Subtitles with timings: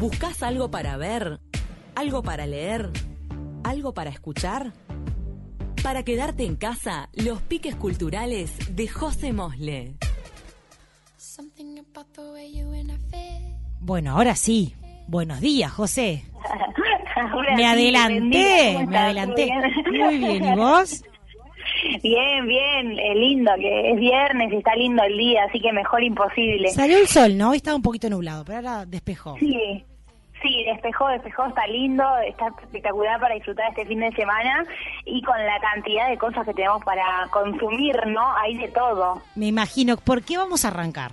[0.00, 1.40] ¿Buscas algo para ver?
[1.94, 2.88] ¿Algo para leer?
[3.64, 4.72] ¿Algo para escuchar?
[5.82, 9.96] Para quedarte en casa, los piques culturales de José Mosle.
[13.80, 14.74] Bueno, ahora sí.
[15.06, 16.24] Buenos días, José.
[17.56, 19.52] me adelanté, me adelanté.
[19.86, 21.04] Muy bien, ¿y vos?
[22.02, 26.02] Bien, bien, eh, lindo, que es viernes y está lindo el día, así que mejor
[26.02, 26.68] imposible.
[26.70, 27.50] Salió el sol, ¿no?
[27.50, 29.36] Hoy estaba un poquito nublado, pero ahora despejó.
[29.38, 29.84] Sí,
[30.42, 34.64] sí, despejó, despejó, está lindo, está espectacular para disfrutar este fin de semana
[35.04, 38.36] y con la cantidad de cosas que tenemos para consumir, ¿no?
[38.36, 39.22] Hay de todo.
[39.34, 41.12] Me imagino, ¿por qué vamos a arrancar?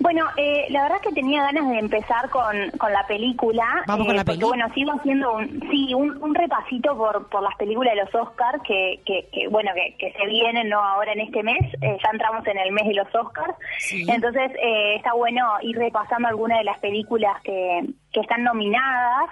[0.00, 3.64] Bueno, eh, la verdad es que tenía ganas de empezar con, con la película.
[3.86, 4.48] Vamos con la eh, porque, peli.
[4.48, 8.62] bueno, sigo haciendo un, sí, un, un repasito por, por las películas de los Oscars
[8.62, 10.78] que, que, que, bueno, que, que se vienen, ¿no?
[10.78, 11.58] Ahora en este mes.
[11.82, 13.54] Eh, ya entramos en el mes de los Oscars.
[13.78, 14.06] Sí.
[14.08, 19.30] Entonces, eh, está bueno ir repasando algunas de las películas que, que están nominadas.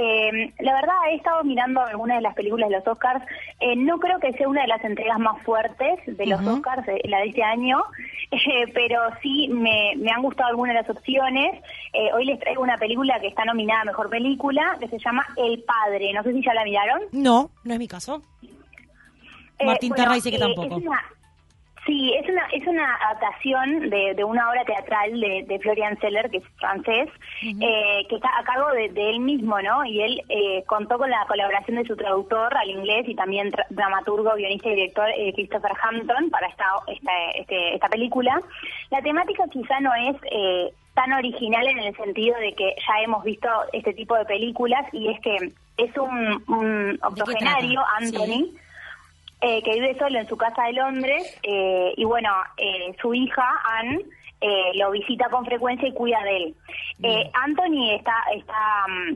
[0.00, 3.24] Eh, la verdad, he estado mirando algunas de las películas de los Oscars.
[3.58, 6.40] Eh, no creo que sea una de las entregas más fuertes de los.
[6.46, 7.82] Oscars, eh, la de este año,
[8.30, 11.60] eh, pero sí me, me han gustado algunas de las opciones.
[11.92, 15.26] Eh, hoy les traigo una película que está nominada a Mejor Película, que se llama
[15.36, 16.12] El Padre.
[16.12, 17.02] No sé si ya la miraron.
[17.10, 18.22] No, no es mi caso.
[19.64, 20.78] Martín bueno, Terra dice que tampoco.
[20.78, 21.02] es una-
[21.88, 26.30] sí, es una, es una adaptación de, de una obra teatral de, de Florian Seller,
[26.30, 27.08] que es francés,
[27.60, 29.84] eh, que está a cargo de, de él mismo, ¿no?
[29.84, 34.34] Y él eh, contó con la colaboración de su traductor al inglés y también dramaturgo,
[34.36, 38.40] guionista y director eh, Christopher Hampton para esta, esta, este- esta película.
[38.90, 40.16] La temática quizá no es...
[40.30, 44.84] Eh, tan original en el sentido de que ya hemos visto este tipo de películas
[44.92, 45.36] y es que
[45.76, 47.80] es un, un octogenario?
[48.00, 48.58] Anthony, Sí.
[49.40, 53.44] Eh, que vive solo en su casa de Londres eh, y bueno, eh, su hija
[53.78, 54.00] Anne
[54.40, 56.54] eh, lo visita con frecuencia y cuida de él.
[57.02, 59.12] Eh, Anthony está, está mm,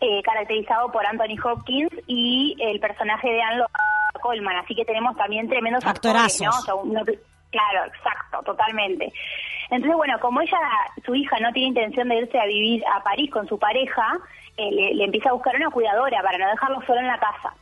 [0.00, 3.66] eh, caracterizado por Anthony Hopkins y el personaje de Anne lo
[4.20, 6.50] Coleman, así que tenemos también tremendos actores, ¿no?
[6.50, 7.02] O sea, uno-
[7.50, 9.12] claro, exacto, totalmente.
[9.70, 10.58] Entonces, bueno, como ella,
[11.04, 14.16] su hija no tiene intención de irse a vivir a París con su pareja,
[14.56, 17.54] eh, le, le empieza a buscar una cuidadora para no dejarlo solo en la casa.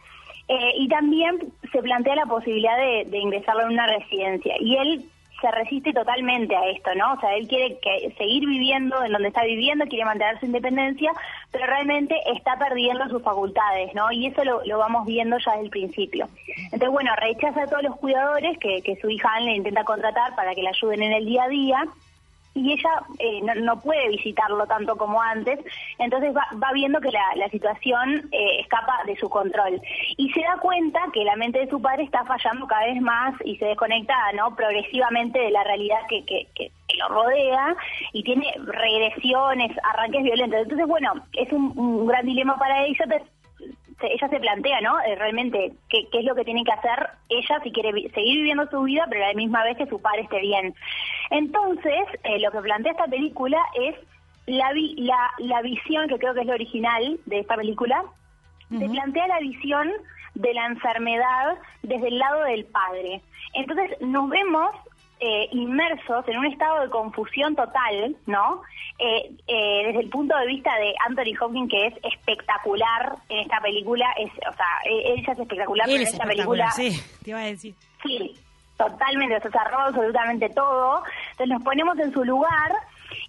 [0.48, 1.38] Eh, y también
[1.72, 4.54] se plantea la posibilidad de, de ingresarlo en una residencia.
[4.60, 5.04] Y él
[5.44, 7.12] se resiste totalmente a esto, ¿no?
[7.12, 11.12] O sea, él quiere que, seguir viviendo en donde está viviendo, quiere mantener su independencia,
[11.50, 14.10] pero realmente está perdiendo sus facultades, ¿no?
[14.10, 16.28] Y eso lo, lo vamos viendo ya desde el principio.
[16.72, 20.34] Entonces, bueno, rechaza a todos los cuidadores que, que su hija Anne le intenta contratar
[20.34, 21.84] para que le ayuden en el día a día
[22.54, 25.58] y ella eh, no, no puede visitarlo tanto como antes,
[25.98, 29.80] entonces va, viendo que la, situación eh, escapa de su control.
[30.16, 33.34] Y se da cuenta que la mente de su padre está fallando cada vez más
[33.44, 37.74] y se desconecta no progresivamente de la realidad que, que, lo rodea
[38.12, 40.60] y tiene regresiones, arranques violentos.
[40.60, 43.04] Entonces, bueno, es un, gran dilema para ella,
[44.02, 45.00] ella se plantea, ¿no?
[45.02, 48.36] Eh, realmente qué, qué es lo que tiene que hacer ella si quiere vi- seguir
[48.38, 50.74] viviendo su vida, pero a la misma vez que su padre esté bien.
[51.30, 53.94] Entonces, eh, lo que plantea esta película es
[54.46, 58.02] la, vi- la, la visión, que creo que es lo original de esta película,
[58.70, 59.90] se plantea la visión
[60.34, 63.20] de la enfermedad desde el lado del padre.
[63.52, 64.70] Entonces, nos vemos
[65.20, 68.62] eh, inmersos en un estado de confusión total, ¿no?
[68.98, 73.60] Eh, eh, desde el punto de vista de Anthony Hopkins, que es espectacular en esta
[73.60, 77.40] película, es, o sea, él ya es espectacular, es en esta película sí, te iba
[77.40, 77.74] a decir.
[78.02, 78.34] Sí,
[78.76, 81.02] totalmente, o sea, se roba absolutamente todo.
[81.30, 82.72] Entonces nos ponemos en su lugar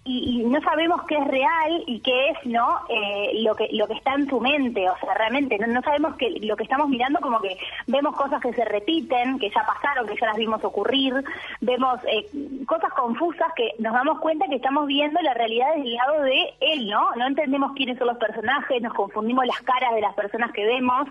[0.06, 3.86] y, y no sabemos qué es real y qué es no eh, lo que lo
[3.86, 4.88] que está en su mente.
[4.88, 8.40] O sea, realmente no, no sabemos que lo que estamos mirando como que vemos cosas
[8.40, 11.12] que se repiten, que ya pasaron, que ya las vimos ocurrir,
[11.60, 12.26] vemos eh,
[12.66, 16.54] cosas confusas que nos damos cuenta que estamos viendo la realidad desde el lado de
[16.60, 17.14] él, ¿no?
[17.16, 21.08] No entendemos quiénes son los personajes, nos confundimos las caras de las personas que vemos.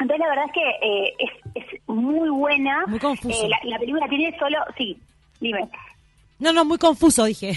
[0.00, 2.84] Entonces la verdad es que eh, es, es muy buena.
[2.86, 3.46] Muy confuso.
[3.46, 4.98] Eh, la, la película tiene solo, sí,
[5.40, 5.68] dime.
[6.40, 7.52] No, no, muy confuso, dije.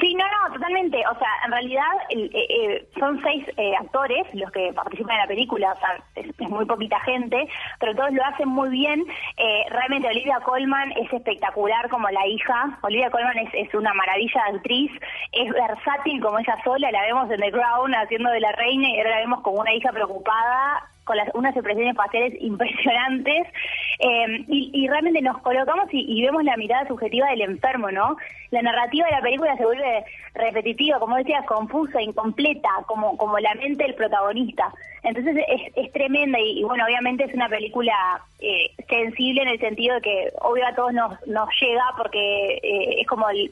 [0.00, 0.96] Sí, no, no, totalmente.
[1.06, 5.20] O sea, en realidad el- eh, eh, son seis eh, actores los que participan en
[5.22, 7.46] la película, o sea, es, es muy poquita gente,
[7.78, 9.04] pero todos lo hacen muy bien.
[9.36, 12.78] Eh, realmente Olivia Colman es espectacular como la hija.
[12.82, 14.90] Olivia Colman es, es una maravilla de actriz,
[15.32, 18.96] es versátil como ella sola, la vemos en The Crown haciendo de la reina y
[18.98, 23.46] ahora la vemos como una hija preocupada con las, unas expresiones faciales impresionantes
[23.98, 28.16] eh, y, y realmente nos colocamos y, vemos la mirada subjetiva del enfermo, ¿no?
[28.50, 30.04] La narrativa de la película se vuelve
[30.34, 34.72] repetitiva, como decías, confusa, incompleta, como, como la mente del protagonista.
[35.02, 37.92] Entonces es, es tremenda y, y, bueno, obviamente es una película
[38.40, 43.00] eh, sensible en el sentido de que obvio a todos nos, nos llega porque eh,
[43.00, 43.50] es como el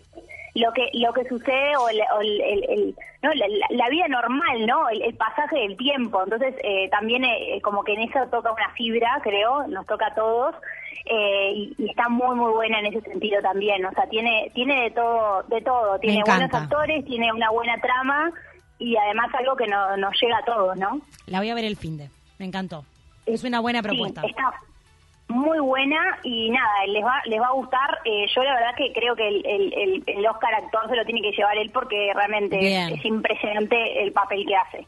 [0.55, 3.31] lo que lo que sucede o, el, no,
[3.71, 4.89] la, vida normal, ¿no?
[4.89, 6.23] El, pasaje del tiempo.
[6.25, 10.15] Entonces, eh, también eh, como que en eso toca una fibra, creo, nos toca a
[10.15, 10.55] todos.
[11.07, 13.85] Eh, y, está muy muy buena en ese sentido también.
[13.85, 15.99] O sea tiene tiene de todo de todo.
[15.99, 18.33] Tiene buenos actores tiene una buena trama
[18.79, 21.77] y además algo que no, nos llega a todos no la voy a ver el
[21.77, 22.11] fin de.
[22.39, 22.85] Me encantó.
[23.27, 24.23] Es una buena propuesta.
[24.23, 24.53] está
[25.31, 27.99] muy buena y nada, les va, les va a gustar.
[28.05, 31.33] Eh, yo la verdad que creo que el, el, Oscar actor se lo tiene que
[31.33, 32.59] llevar él porque realmente
[32.93, 34.87] es, impresionante el papel que hace.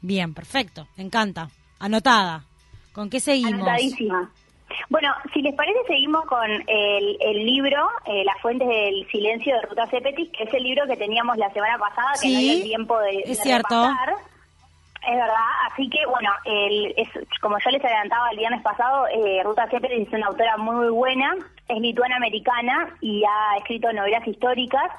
[0.00, 1.48] Bien, perfecto, me encanta.
[1.80, 2.44] Anotada.
[2.92, 3.54] ¿Con qué seguimos?
[3.54, 4.30] Anotadísima.
[4.88, 9.62] Bueno, si les parece, seguimos con el, el libro eh, Las fuentes del silencio de
[9.62, 12.98] Ruta Cepetis, que es el libro que teníamos la semana pasada, que no había tiempo
[13.00, 13.88] de, es cierto.
[15.06, 15.36] Es verdad,
[15.70, 16.30] así que bueno,
[17.40, 21.34] como yo les adelantaba el viernes pasado, eh, Ruta Cepetis es una autora muy, buena,
[21.68, 24.90] es lituana-americana y ha escrito novelas históricas.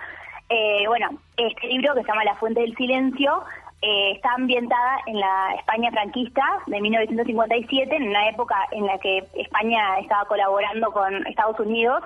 [0.49, 3.43] Eh, bueno, este libro que se llama La Fuente del Silencio
[3.81, 9.23] eh, está ambientada en la España franquista de 1957, en una época en la que
[9.35, 12.03] España estaba colaborando con Estados Unidos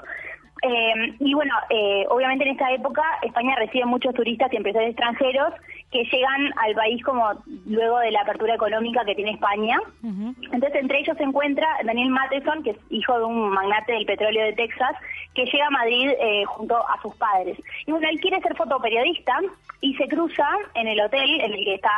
[0.61, 5.53] eh, y bueno, eh, obviamente en esta época España recibe muchos turistas y empresarios extranjeros
[5.91, 7.31] que llegan al país como
[7.65, 9.79] luego de la apertura económica que tiene España.
[10.03, 14.45] Entonces entre ellos se encuentra Daniel Matheson, que es hijo de un magnate del petróleo
[14.45, 14.95] de Texas,
[15.33, 17.57] que llega a Madrid eh, junto a sus padres.
[17.85, 19.39] Y bueno, él quiere ser fotoperiodista
[19.81, 21.89] y se cruza en el hotel en el que está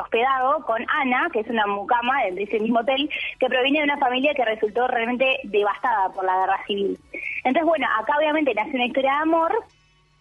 [0.00, 3.08] hospedado con Ana, que es una mucama de ese mismo hotel,
[3.38, 6.98] que proviene de una familia que resultó realmente devastada por la guerra civil.
[7.44, 9.52] Entonces, bueno, acá obviamente nace una historia de amor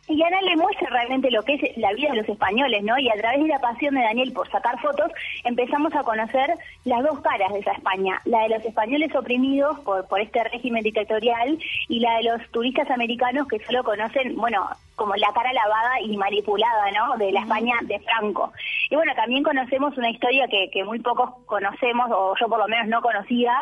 [0.08, 2.98] y Ana le muestra realmente lo que es la vida de los españoles, ¿no?
[2.98, 5.12] Y a través de la pasión de Daniel por sacar fotos,
[5.44, 6.54] empezamos a conocer
[6.86, 10.84] las dos caras de esa España, la de los españoles oprimidos por, por este régimen
[10.84, 16.02] dictatorial y la de los turistas americanos que solo conocen, bueno, como la cara lavada
[16.02, 17.18] y manipulada, ¿no?
[17.18, 18.52] De la España de Franco.
[18.90, 22.68] Y bueno, también conocemos una historia que, que muy pocos conocemos, o yo por lo
[22.68, 23.54] menos no conocía,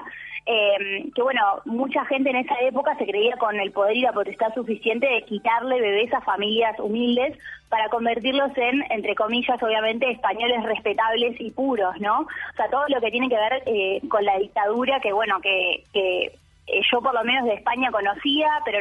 [0.51, 4.13] eh, que bueno, mucha gente en esa época se creía con el poder y la
[4.13, 7.37] potestad suficiente de quitarle bebés a familias humildes
[7.69, 12.21] para convertirlos en, entre comillas, obviamente, españoles respetables y puros, ¿no?
[12.21, 15.83] O sea, todo lo que tiene que ver eh, con la dictadura, que bueno, que,
[15.93, 16.31] que
[16.65, 18.79] eh, yo por lo menos de España conocía, pero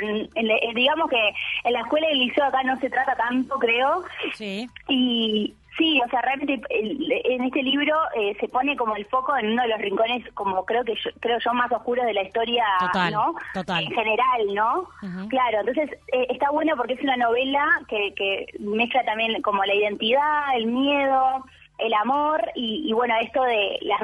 [0.74, 4.04] digamos que en la escuela y el liceo acá no se trata tanto, creo.
[4.32, 4.66] Sí.
[4.88, 9.52] Y, Sí, o sea, realmente en este libro eh, se pone como el foco en
[9.52, 12.64] uno de los rincones, como creo que yo, creo yo más oscuros de la historia,
[13.12, 13.34] ¿no?
[13.54, 13.84] Total.
[13.84, 14.88] En general, ¿no?
[15.28, 19.74] Claro, entonces eh, está bueno porque es una novela que, que mezcla también como la
[19.74, 21.44] identidad, el miedo,
[21.78, 23.98] el amor y, bueno, esto de, la,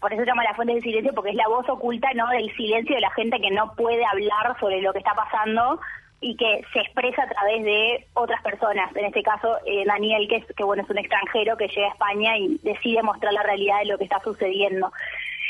[0.00, 2.28] por eso se llama la fuente del silencio, porque es la voz oculta, ¿no?
[2.28, 5.80] Del silencio de la gente que no puede hablar sobre lo que está pasando
[6.20, 8.94] y que se expresa a través de otras personas.
[8.96, 11.92] En este caso, eh, Daniel, que, es, que bueno, es un extranjero que llega a
[11.92, 14.90] España y decide mostrar la realidad de lo que está sucediendo.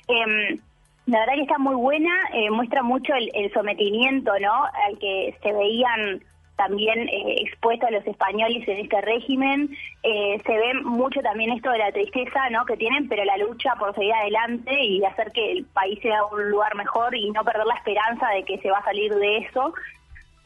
[0.08, 0.58] Em,
[1.06, 4.64] la verdad que está muy buena, eh, muestra mucho el, sometimiento, ¿no?
[4.86, 6.20] Al que se veían
[6.56, 9.70] también eh, expuestos los españoles en este régimen.
[10.02, 12.66] se ve mucho también esto de la tristeza, ¿no?
[12.66, 16.50] Que tienen, pero la lucha por seguir adelante y hacer que el país sea un
[16.50, 19.72] lugar mejor y no perder la esperanza de que se va a salir de eso.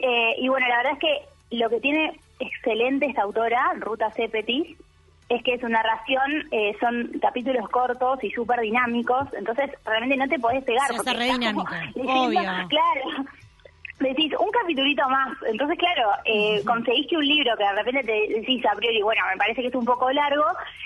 [0.05, 4.77] Eh, y bueno, la verdad es que lo que tiene excelente esta autora, Ruta Cepetis,
[5.29, 10.39] es que su narración eh, son capítulos cortos y súper dinámicos, entonces realmente no te
[10.39, 10.87] podés pegar.
[10.87, 11.31] Se hace re
[11.95, 12.41] obvio.
[12.41, 13.25] Claro,
[13.99, 18.65] decís un capitulito más, entonces claro, eh, conseguiste un libro que de repente te decís
[18.65, 20.43] a priori, bueno, me parece que es un poco largo,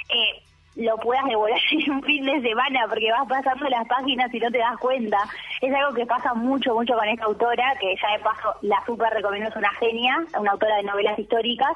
[0.09, 0.43] eh,
[0.77, 4.51] lo puedas devorar en un fin de semana porque vas pasando las páginas y no
[4.51, 5.17] te das cuenta.
[5.61, 9.11] Es algo que pasa mucho, mucho con esta autora, que ya de paso la super
[9.11, 11.75] recomiendo, es una genia, una autora de novelas históricas.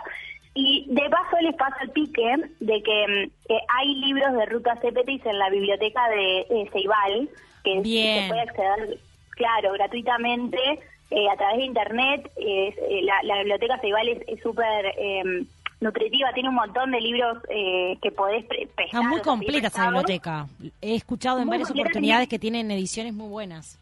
[0.53, 5.25] Y de paso les pasa el pique de que mm, hay libros de Ruta Cepetis
[5.25, 7.29] en la biblioteca de Ceibal,
[7.63, 8.97] que se puede acceder,
[9.31, 10.59] claro, gratuitamente
[11.09, 12.31] eh, a través de internet.
[12.35, 14.93] Eh, la, biblioteca Ceibal es súper...
[14.97, 15.47] Em,
[15.81, 18.85] nutritiva, tiene un montón de libros eh, que podés prestar.
[18.85, 20.47] Está muy completa esa biblioteca.
[20.79, 23.77] He escuchado en varias oportunidades que tienen ediciones muy buenas.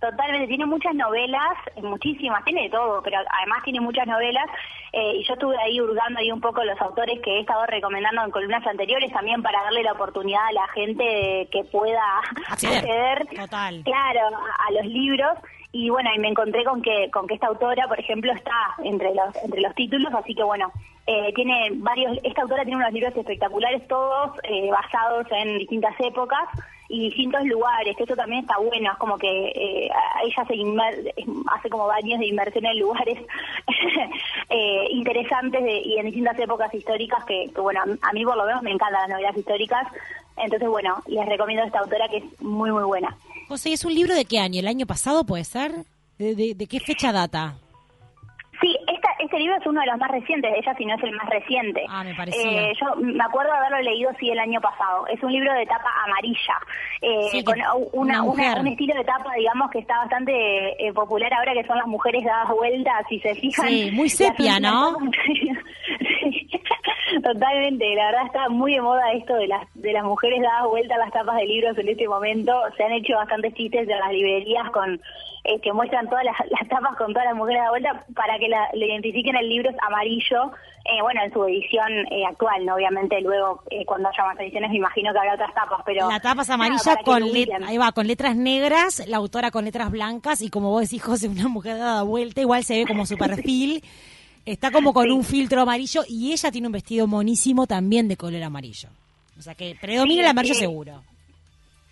[0.00, 4.46] Totalmente, tiene muchas novelas, muchísimas, tiene de todo, pero además tiene muchas novelas.
[4.92, 8.22] Eh, y yo estuve ahí hurgando ahí un poco los autores que he estado recomendando
[8.22, 12.00] en columnas anteriores también para darle la oportunidad a la gente que pueda
[12.48, 13.82] acceder, Total.
[13.84, 14.20] claro,
[14.68, 15.36] a los libros
[15.72, 19.14] y bueno, y me encontré con que con que esta autora, por ejemplo, está entre
[19.14, 20.72] los entre los títulos, así que bueno,
[21.10, 26.46] eh, tiene varios esta autora tiene unos libros espectaculares todos eh, basados en distintas épocas
[26.90, 29.90] y distintos lugares, que eso también está bueno, es como que eh,
[30.24, 30.54] ella se
[31.50, 33.18] hace como baños de inmersión en lugares
[34.50, 38.72] eh, interesantes y en distintas épocas históricas que, bueno, a mí por lo menos me
[38.72, 39.86] encantan las novelas históricas,
[40.36, 43.16] entonces bueno, les recomiendo a esta autora que es muy muy buena.
[43.48, 44.60] José, ¿es un libro de qué año?
[44.60, 45.72] ¿El año pasado puede ser?
[46.18, 47.56] de qué fecha data?
[49.38, 51.12] Sí, este libro es uno de los más recientes de ella, si no es el
[51.12, 51.84] más reciente.
[51.88, 52.70] Ah, me parecía.
[52.70, 55.06] Eh, yo me acuerdo de haberlo leído, sí, el año pasado.
[55.06, 56.54] Es un libro de tapa amarilla,
[57.02, 57.56] eh, con
[57.92, 61.86] una, un estilo de tapa, digamos, que está bastante eh, popular ahora, que son las
[61.86, 63.68] mujeres dadas vueltas, si se fijan.
[63.68, 64.96] Sí, muy sepia, ¿no?
[67.22, 70.96] Totalmente, la verdad está muy de moda esto de las de las mujeres dadas vueltas
[70.96, 72.52] a las tapas de libros en este momento.
[72.76, 75.00] Se han hecho bastantes chistes de las librerías con
[75.44, 76.36] eh, que muestran todas las,
[76.68, 80.52] tapas con todas las mujeres dadas vuelta para que la, le identifiquen el libro amarillo.
[80.84, 82.74] Eh, bueno, en su edición eh, actual, ¿no?
[82.74, 86.08] obviamente luego cuando haya más ediciones me imagino que habrá otras tapas, pero...
[86.08, 87.22] La tapa es amarilla con,
[87.66, 91.28] ahí va, con letras negras, la autora con letras blancas y como vos decís, José,
[91.28, 93.82] una mujer dada vuelta, igual se ve como su perfil.
[94.48, 98.42] Está como con un filtro amarillo y ella tiene un vestido monísimo también de color
[98.42, 98.88] amarillo.
[99.38, 101.02] O sea que predomina el amarillo seguro.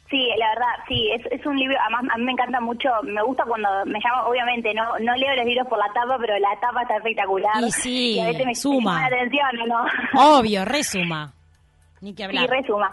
[0.09, 3.23] Sí, la verdad, sí, es, es un libro, además a mí me encanta mucho, me
[3.25, 6.59] gusta cuando me llama, obviamente no no leo los libros por la tapa, pero la
[6.61, 7.63] tapa está espectacular.
[7.63, 9.01] Y sí, a veces me suma.
[9.01, 10.39] la atención, ¿no?
[10.39, 11.35] Obvio, resuma.
[12.01, 12.45] Ni que hablar.
[12.49, 12.91] Sí, resuma.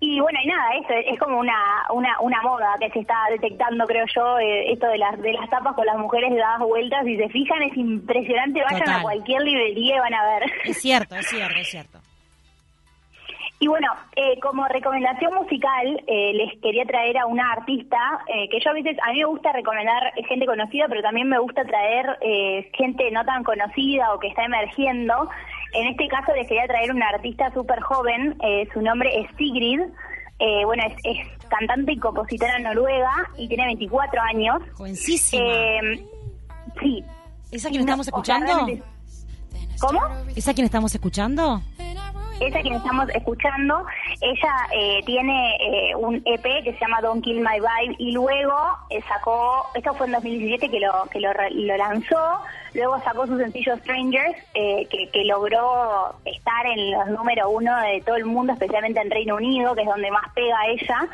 [0.00, 3.84] Y bueno, y nada, esto es como una, una, una moda que se está detectando,
[3.84, 7.04] creo yo, eh, esto de las, de las tapas con las mujeres dadas vueltas.
[7.04, 8.62] Si se fijan, es impresionante.
[8.62, 10.52] Vayan a cualquier librería y van a ver.
[10.64, 11.98] Es cierto, es cierto, es cierto.
[13.58, 18.70] Y bueno, eh, como recomendación musical, eh, les quería traer a una artista que yo
[18.70, 22.18] a veces, a mí me gusta recomendar gente conocida, pero también me gusta traer
[22.72, 25.28] gente no tan conocida o que está emergiendo.
[25.72, 29.80] En este caso les quería traer una artista súper joven, eh, su nombre es Sigrid,
[30.38, 34.62] eh, bueno, es, cantante y compositora noruega y tiene 24 años.
[34.74, 35.42] Jovencísima.
[35.42, 36.06] Eh,
[36.80, 37.04] sí.
[37.50, 38.66] ¿Esa quien estamos escuchando?
[39.80, 40.00] ¿Cómo?
[40.36, 41.62] ¿Esa quien estamos escuchando?
[42.40, 43.84] esa quien estamos escuchando,
[44.20, 48.54] ella eh, tiene eh, un EP que se llama Don't Kill My Vibe y luego
[48.90, 51.32] eh, sacó, esto fue en 2017 que lo que lo,
[51.76, 52.40] lanzó,
[52.74, 58.16] luego sacó su sencillo Strangers que, que logró estar en los número uno de todo
[58.16, 61.08] el mundo, especialmente en Reino Unido, que es donde más pega ella.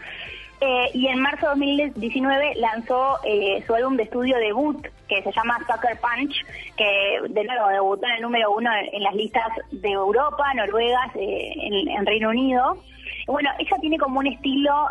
[0.66, 5.30] Eh, y en marzo de 2019 lanzó eh, su álbum de estudio debut, que se
[5.32, 6.34] llama Sucker Punch,
[6.74, 11.52] que de nuevo debutó en el número uno en, las listas de Europa, Noruega, eh,
[11.98, 12.78] en, Reino Unido.
[13.26, 14.86] Bueno, ella tiene como un estilo,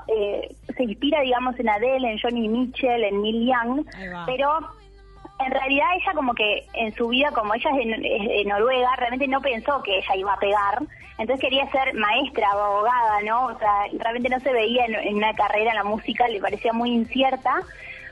[0.76, 3.86] se inspira, digamos, en Adele, en Johnny Mitchell, en Neil Young,
[4.28, 4.60] pero
[5.46, 9.42] en realidad ella como que en su vida, como ella es de, Noruega, realmente no
[9.42, 10.80] pensó que ella iba a pegar,
[11.18, 13.46] entonces quería ser maestra o abogada, ¿no?
[13.46, 16.92] O sea, realmente no se veía en, una carrera en la música, le parecía muy
[16.92, 17.54] incierta.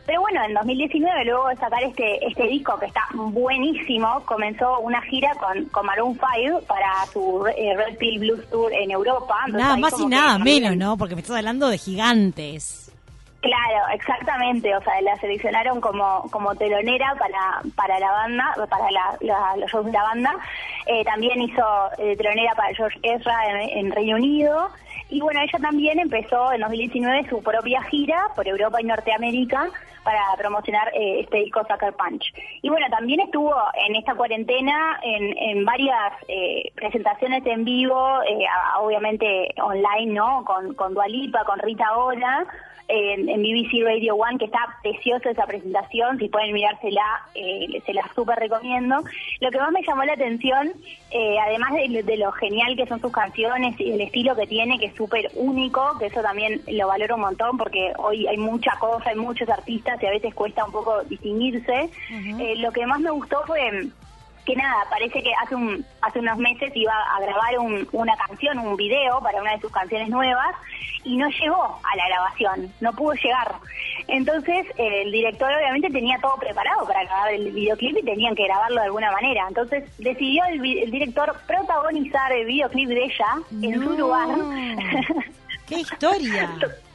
[0.05, 5.01] Pero bueno, en 2019, luego de sacar este este disco que está buenísimo, comenzó una
[5.03, 9.35] gira con, con Maroon 5 para su eh, Red Pill Blues Tour en Europa.
[9.49, 10.97] nada más y nada menos, ¿no?
[10.97, 12.90] Porque me estás hablando de gigantes.
[13.41, 14.75] Claro, exactamente.
[14.75, 19.85] O sea, la seleccionaron como, como telonera para, para la banda, para la, los shows
[19.87, 20.35] de la banda.
[20.85, 21.63] Eh, también hizo
[21.97, 24.69] eh, telonera para George Ezra en, Reino Unido.
[25.09, 29.69] Y bueno, ella también empezó en 2019 su propia gira por Europa y Norteamérica
[30.03, 32.23] para promocionar eh, este disco Sucker Punch.
[32.61, 33.55] Y bueno, también estuvo
[33.87, 36.13] en esta cuarentena en, en varias
[36.75, 38.19] presentaciones en vivo,
[38.79, 40.45] obviamente online, ¿no?
[40.45, 42.45] Con, con Dualipa, con Rita Ora
[42.91, 47.01] en, BBC Radio One, que está preciosa esa presentación, si pueden mirársela,
[47.33, 49.01] eh, se la súper recomiendo.
[49.39, 50.73] Lo que más me llamó la atención,
[51.11, 54.87] eh, además de, lo genial que son sus canciones y el estilo que tiene, que
[54.87, 59.09] es súper único, que eso también lo valoro un montón, porque hoy hay mucha cosa,
[59.09, 61.89] hay muchos artistas y a veces cuesta un poco distinguirse.
[62.11, 63.89] Eh, lo que más me gustó fue
[64.45, 67.59] que nada, parece que hace un hace unos meses iba a grabar
[67.91, 70.55] una canción, un video para una de sus canciones nuevas
[71.03, 73.55] y no llegó a la grabación, no pudo llegar.
[74.07, 78.81] Entonces el director obviamente tenía todo preparado para grabar el videoclip y tenían que grabarlo
[78.81, 79.45] de alguna manera.
[79.47, 83.27] Entonces decidió el, director protagonizar el videoclip de ella
[83.61, 84.29] en su lugar.
[85.67, 86.49] ¡Qué historia!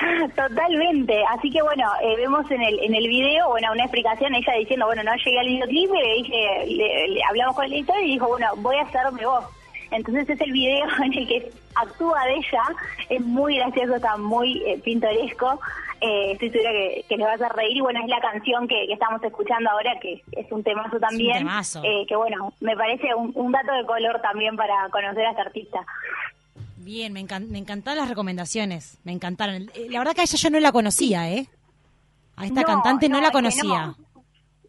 [0.36, 4.52] Totalmente, así que bueno, eh, vemos en el en el video, bueno, una explicación, ella
[4.54, 8.28] diciendo, bueno, no llegué al videoclip, le dije, le, hablamos con el editor y dijo,
[8.28, 9.44] bueno, voy a hacerme voz.
[9.90, 12.62] Entonces es el video en el que actúa de ella,
[13.08, 15.60] es muy gracioso, está muy eh, pintoresco,
[16.00, 17.76] eh, estoy segura que, les va a hacer reír.
[17.76, 21.46] Y bueno, es la canción que, estamos escuchando ahora, que es un temazo también,
[21.82, 25.42] eh, que bueno, me parece un, un dato de color también para conocer a esta
[25.42, 25.84] artista.
[26.90, 29.70] Bien, me, me encantaron las recomendaciones, me encantaron.
[29.74, 31.46] Eh, la verdad que a ella yo no la conocía, ¿eh?
[32.34, 33.94] A esta cantante no, la conocía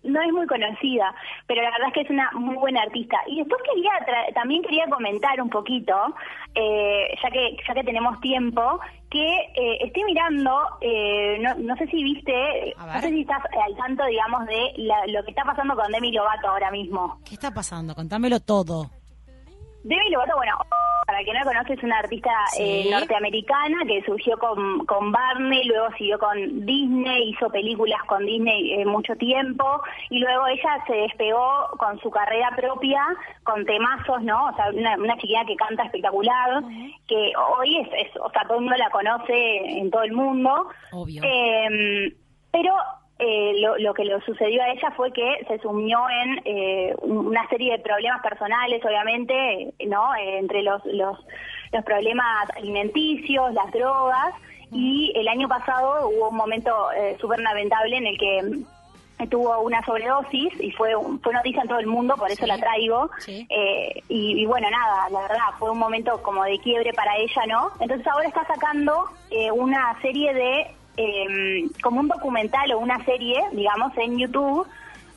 [0.03, 1.13] no es muy conocida,
[1.47, 3.17] pero la verdad es que es una muy buena artista.
[3.27, 3.91] Y después quería
[4.33, 5.93] también quería comentar un poquito,
[6.55, 11.87] eh, ya que ya que tenemos tiempo, que eh, estoy mirando, eh, no, no sé
[11.87, 14.73] si viste, no sé si estás al tanto, digamos, de
[15.07, 17.19] lo que está pasando con Demi Lovato ahora mismo.
[17.25, 17.93] ¿Qué está pasando?
[17.93, 18.89] Contámelo todo.
[19.83, 20.57] Demi Lovato, bueno,
[21.07, 25.65] para que no lo conoce, es una artista eh, norteamericana que surgió con, con Barney,
[25.65, 30.93] luego siguió con Disney, hizo películas con Disney eh, mucho tiempo, y luego ella se
[30.93, 33.01] despegó con su carrera propia,
[33.43, 34.49] con temazos, ¿no?
[34.49, 36.63] O sea, una, una chiquilla que canta espectacular,
[37.07, 40.67] que hoy es, es, o sea, todo el mundo la conoce en todo el mundo.
[40.91, 41.23] Obvio.
[41.25, 42.15] Eh,
[42.51, 42.75] pero
[43.23, 47.73] eh, lo, que le sucedió a ella fue que se sumió en eh, una serie
[47.73, 50.15] de problemas personales, obviamente, ¿no?
[50.15, 51.19] Eh, entre los, los,
[51.71, 54.33] los problemas alimenticios, las drogas,
[54.71, 56.73] y el año pasado hubo un momento
[57.19, 61.87] súper lamentable en el que tuvo una sobredosis y fue fue noticia en todo el
[61.87, 63.11] mundo, por eso la traigo.
[63.27, 63.45] y,
[64.07, 67.71] y, bueno, nada, la verdad, fue un momento como de quiebre para ella, ¿no?
[67.81, 69.09] Entonces ahora está sacando
[69.53, 74.67] una serie de eh, como un documental o una serie, digamos, en YouTube,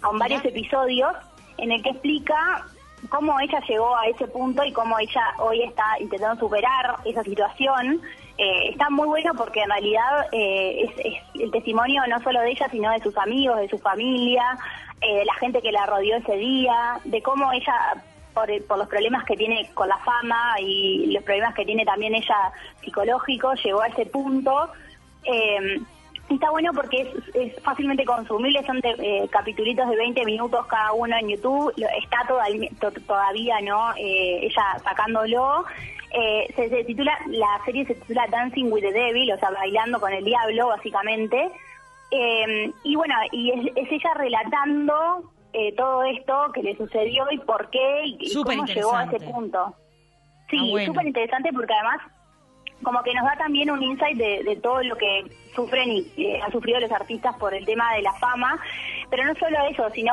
[0.00, 1.12] con varios episodios,
[1.59, 2.64] en el que explica
[3.09, 8.00] cómo ella llegó a ese punto y cómo ella hoy está intentando superar esa situación.
[8.37, 12.69] Eh, está muy bueno porque en realidad eh, es, el testimonio no solo de ella,
[12.71, 14.59] sino de sus amigos, de su familia,
[15.00, 17.75] eh, de la gente que la rodeó ese día, de cómo ella,
[18.33, 22.14] por, por los problemas que tiene con la fama y los problemas que tiene también
[22.14, 22.52] ella
[22.83, 24.71] psicológicos, llegó a ese punto
[25.25, 25.81] eh,
[26.28, 31.16] está bueno porque es, fácilmente consumible, son de, eh, capitulitos de 20 minutos cada uno
[31.16, 32.26] en YouTube, está
[33.07, 33.95] todavía, ¿no?
[33.97, 35.64] Eh, ella sacándolo.
[36.16, 40.12] Eh, se, titula, la serie se titula Dancing with the Devil, o sea, bailando con
[40.12, 41.50] el diablo, básicamente.
[42.11, 45.31] Eh, y bueno, y es, ella relatando
[45.76, 49.75] todo esto que le sucedió y por qué y, cómo llegó a ese punto.
[50.50, 52.00] Sí, ah, súper interesante porque además
[52.84, 56.52] como que nos da también un insight de, todo lo que sufren y eh, han
[56.52, 58.58] sufrido los artistas por el tema de la fama,
[59.10, 60.12] pero no solo eso, sino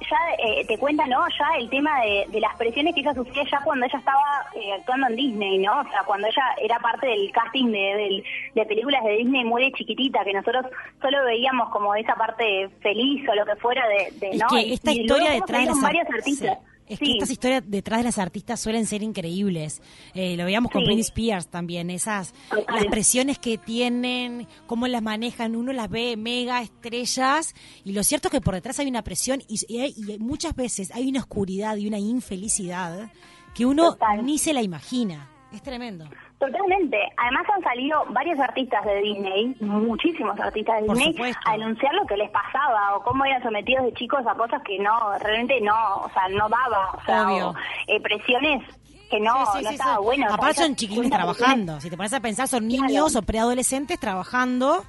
[0.00, 1.26] ya eh, te cuenta, ¿no?
[1.38, 5.08] Ya el tema de, las presiones que ella sufría ya cuando ella estaba eh, actuando
[5.08, 5.80] en Disney, ¿no?
[5.80, 8.22] O sea, cuando ella era parte del casting de,
[8.54, 10.66] de, películas de Disney muy chiquitita, que nosotros
[11.00, 14.46] solo veíamos como esa parte feliz o lo que fuera de, ¿no?
[14.48, 16.58] que esta historia detrás de varios artistas.
[16.88, 19.82] Es que estas historias detrás de las artistas suelen ser increíbles.
[20.14, 25.54] Eh, lo veíamos con Britney Spears también, esas las presiones que tienen, cómo las manejan,
[25.54, 29.42] uno las ve mega estrellas y lo cierto es que por detrás hay una presión
[29.48, 33.10] y, y muchas veces hay una oscuridad y una infelicidad
[33.54, 35.30] que uno ni se la imagina.
[35.52, 36.08] Es tremendo.
[36.38, 36.96] Totalmente.
[37.16, 42.16] Además han salido varios artistas de Disney, muchísimos artistas de Disney, a denunciar lo que
[42.16, 46.10] les pasaba o cómo eran sometidos de chicos a cosas que no, realmente no, o
[46.10, 47.52] sea, no daba, o sea,
[47.88, 48.62] eh, presiones
[49.10, 50.26] que no, no estaba bueno.
[50.30, 54.84] Aparte son chiquillos trabajando, si te pones a pensar son niños o preadolescentes trabajando,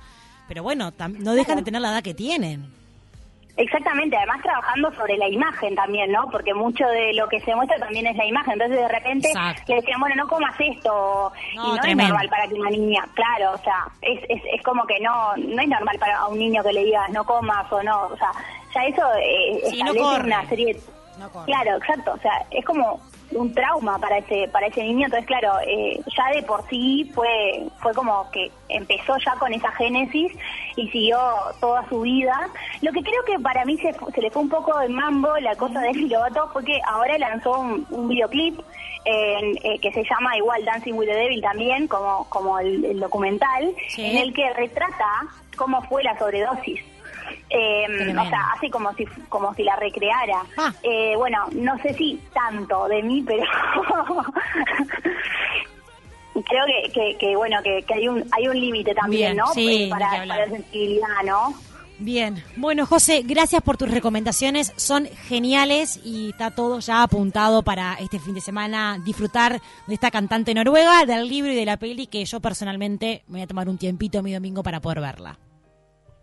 [0.47, 2.78] pero bueno, no dejan de tener la edad que tienen.
[3.59, 6.29] Exactamente, además trabajando sobre la imagen también, ¿no?
[6.31, 8.53] Porque mucho de lo que se muestra también es la imagen.
[8.53, 9.29] Entonces de repente
[9.67, 11.33] le decían, bueno, no comas esto.
[11.51, 14.87] y no es normal para que una niña, claro, o sea, es, es, es como
[14.87, 18.03] que no no es normal para un niño que le digas no comas o no.
[18.03, 18.31] O sea,
[18.73, 20.77] ya eso eh, establece una serie...
[21.45, 22.13] claro, exacto.
[22.13, 25.05] O sea, es como un trauma para ese para ese niño.
[25.05, 29.71] Entonces claro eh, ya de por sí fue fue como que empezó ya con esa
[29.71, 30.31] génesis
[30.75, 31.19] y siguió
[31.59, 32.49] toda su vida.
[32.81, 35.55] Lo que creo que para mí se, se le fue un poco de mambo la
[35.55, 38.59] cosa de Lovato fue que ahora lanzó un, videoclip
[39.05, 44.17] eh, que se llama igual Dancing with the Devil también como como el, documental en
[44.17, 45.05] el que retrata
[45.55, 46.81] cómo fue la sobredosis
[47.49, 50.43] eh, o sea, así como si como si la recreara.
[50.57, 50.73] Ah.
[50.83, 53.43] Eh, bueno, no sé si tanto de mí, pero
[56.33, 59.47] creo que, que, bueno que, hay un hay un límite también, ¿no?
[59.47, 61.53] Sí, eh, para, la sensibilidad, ¿no?
[62.01, 67.95] Bien, bueno José, gracias por tus recomendaciones, son geniales y está todo ya apuntado para
[67.95, 72.07] este fin de semana disfrutar de esta cantante noruega, del libro y de la peli
[72.07, 75.37] que yo personalmente me voy a tomar un tiempito mi domingo para poder verla.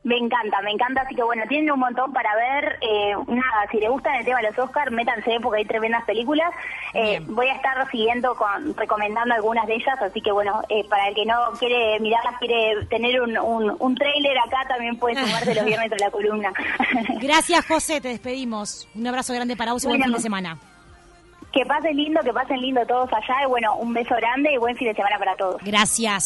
[0.06, 2.78] Me encanta, me encanta, así que bueno, tienen un montón para ver.
[2.80, 6.48] Eh, nada, si les gustan el tema de los Oscars, métanse porque hay tremendas películas.
[6.94, 11.08] Eh, voy a estar siguiendo con recomendando algunas de ellas, así que bueno, eh, para
[11.08, 15.56] el que no quiere mirarlas, quiere tener un, un, un trailer acá, también puede sumarse
[15.56, 16.52] los viernes a la columna.
[17.20, 18.88] Gracias, José, te despedimos.
[18.94, 20.56] Un abrazo grande para vos y buen fin de semana.
[21.52, 24.76] Que pasen lindo, que pasen lindo todos allá y bueno, un beso grande y buen
[24.76, 25.60] fin de semana para todos.
[25.64, 26.24] Gracias.